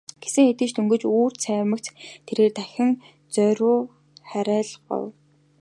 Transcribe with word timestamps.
Гэсэн 0.21 0.45
хэдий 0.47 0.67
ч 0.69 0.71
дөнгөж 0.75 1.01
үүр 1.15 1.31
цаймагц 1.43 1.87
тэрээр 2.25 2.51
дахин 2.57 2.91
зоорьруу 3.33 3.79
харайлгав. 4.31 5.05